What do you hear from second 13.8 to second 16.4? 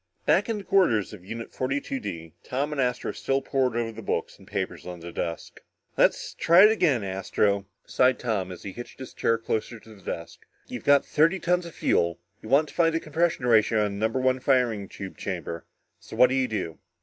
of the number one firing tube chamber so what do